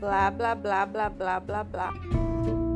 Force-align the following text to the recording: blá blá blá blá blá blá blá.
blá 0.00 0.30
blá 0.30 0.54
blá 0.54 0.86
blá 0.86 1.08
blá 1.10 1.40
blá 1.40 1.64
blá. 1.64 2.69